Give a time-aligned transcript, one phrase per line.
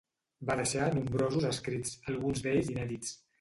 [0.49, 3.15] Va deixar nombrosos escrits, alguns d'ells inèdits.